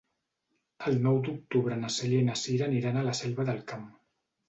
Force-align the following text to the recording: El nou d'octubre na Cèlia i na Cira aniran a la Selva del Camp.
El 0.91 0.97
nou 1.03 1.19
d'octubre 1.27 1.79
na 1.83 1.93
Cèlia 1.99 2.25
i 2.25 2.29
na 2.33 2.41
Cira 2.47 2.69
aniran 2.73 3.01
a 3.01 3.07
la 3.13 3.19
Selva 3.25 3.51
del 3.53 3.65
Camp. 3.75 3.91